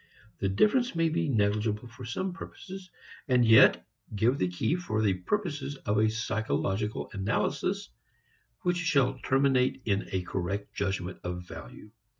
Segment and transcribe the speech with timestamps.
[0.39, 2.89] The difference may be negligible for some purposes,
[3.27, 3.85] and yet
[4.15, 7.91] give the key for the purposes of a psychological analysis
[8.61, 11.91] which shall terminate in a correct judgment of value.